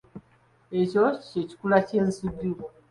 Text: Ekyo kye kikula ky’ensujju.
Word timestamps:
Ekyo 0.79 1.05
kye 1.25 1.41
kikula 1.49 1.77
ky’ensujju. 1.87 2.51